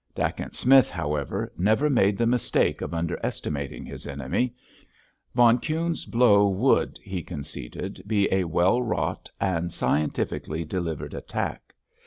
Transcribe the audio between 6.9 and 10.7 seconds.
he conceded, be a well wrought and scientifically